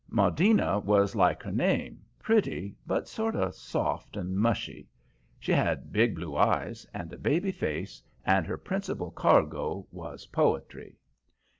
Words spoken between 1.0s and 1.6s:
like her